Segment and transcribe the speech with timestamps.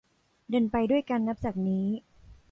[0.49, 1.85] เดินไปด้วยกันนับจากนี้